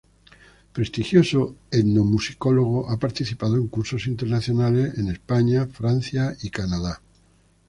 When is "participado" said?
2.97-3.55